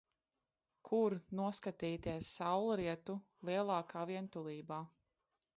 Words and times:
Kur 0.89 1.15
noskatīties 1.41 2.31
saulrietu 2.39 3.19
lielākā 3.51 4.11
vientulībā. 4.15 4.85